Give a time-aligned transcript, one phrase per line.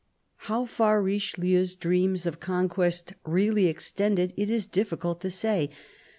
[0.49, 5.69] How far Richelieu's dreams of conquest really extended, it is difficult to say.